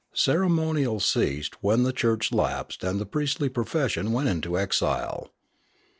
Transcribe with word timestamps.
Ceremonial 0.15 0.99
ceased 0.99 1.61
when 1.61 1.83
the 1.83 1.93
church 1.93 2.31
lapsed 2.31 2.83
and 2.83 2.99
the 2.99 3.05
priestly 3.05 3.49
profession 3.49 4.11
went 4.11 4.29
into 4.29 4.57
exile. 4.57 5.29